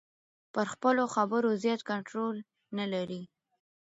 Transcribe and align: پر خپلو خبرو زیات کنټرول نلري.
پر 0.53 0.65
خپلو 0.73 1.03
خبرو 1.15 1.49
زیات 1.63 1.81
کنټرول 1.89 2.35
نلري. 2.77 3.21